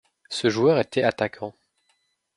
Ce 0.31 0.49
joueur 0.49 0.79
était 0.79 1.03
attaquant. 1.03 1.53